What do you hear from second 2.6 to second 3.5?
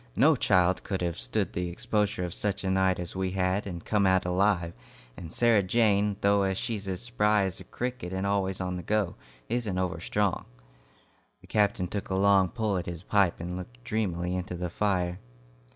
a night as we